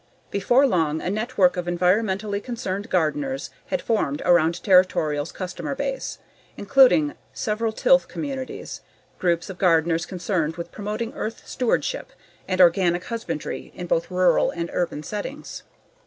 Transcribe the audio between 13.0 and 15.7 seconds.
husbandry in both rural and urban settings.